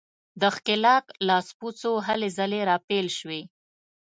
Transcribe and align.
د 0.41 0.43
ښکېلاک 0.55 1.05
لاسپوڅو 1.27 1.91
هلې 2.07 2.29
ځلې 2.37 2.59
راپیل 2.69 3.07
شوې. 3.17 3.41